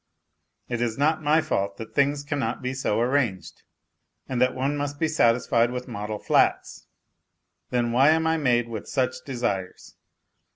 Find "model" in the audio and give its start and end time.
5.87-6.17